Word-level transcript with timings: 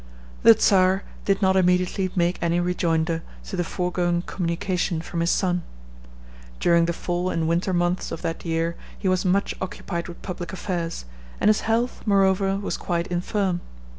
The 0.41 0.59
Czar 0.59 1.03
did 1.25 1.43
not 1.43 1.55
immediately 1.55 2.09
make 2.15 2.39
any 2.41 2.59
rejoinder 2.59 3.21
to 3.45 3.55
the 3.55 3.63
foregoing 3.63 4.23
communication 4.23 4.99
from 4.99 5.19
his 5.19 5.29
son. 5.29 5.61
During 6.59 6.85
the 6.85 6.91
fall 6.91 7.29
and 7.29 7.47
winter 7.47 7.71
months 7.71 8.11
of 8.11 8.23
that 8.23 8.43
year 8.43 8.75
he 8.97 9.07
was 9.07 9.25
much 9.25 9.53
occupied 9.61 10.07
with 10.07 10.23
public 10.23 10.53
affairs, 10.53 11.05
and 11.39 11.49
his 11.49 11.61
health, 11.69 12.01
moreover, 12.07 12.57
was 12.57 12.77
quite 12.77 13.05
infirm. 13.09 13.61